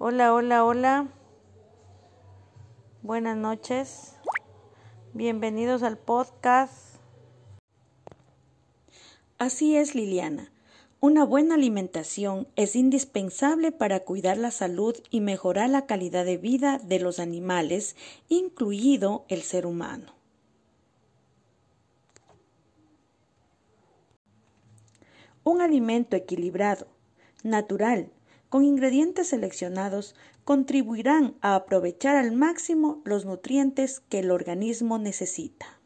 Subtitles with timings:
[0.00, 1.08] Hola, hola, hola.
[3.02, 4.14] Buenas noches.
[5.12, 7.00] Bienvenidos al podcast.
[9.38, 10.52] Así es, Liliana.
[11.00, 16.78] Una buena alimentación es indispensable para cuidar la salud y mejorar la calidad de vida
[16.78, 17.96] de los animales,
[18.28, 20.14] incluido el ser humano.
[25.42, 26.86] Un alimento equilibrado,
[27.42, 28.12] natural,
[28.48, 35.77] con ingredientes seleccionados, contribuirán a aprovechar al máximo los nutrientes que el organismo necesita.